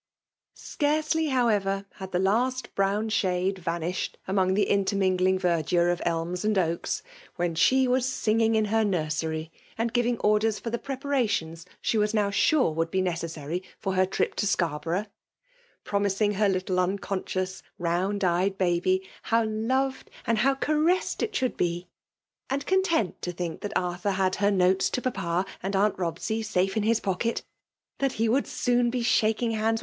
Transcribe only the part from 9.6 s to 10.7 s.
and giving orders